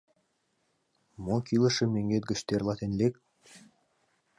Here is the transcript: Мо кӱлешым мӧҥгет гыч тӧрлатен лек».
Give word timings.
Мо 1.23 1.35
кӱлешым 1.45 1.89
мӧҥгет 1.93 2.23
гыч 2.29 2.39
тӧрлатен 2.47 2.91
лек». 2.99 3.13